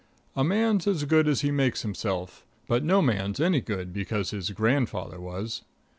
[0.35, 4.49] A man's as good as he makes himself, but no man's any good because his
[4.49, 5.61] grandfather was.